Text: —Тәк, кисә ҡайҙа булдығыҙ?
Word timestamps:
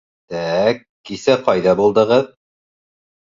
—Тәк, 0.33 0.79
кисә 1.09 1.35
ҡайҙа 1.49 1.75
булдығыҙ? 1.81 2.27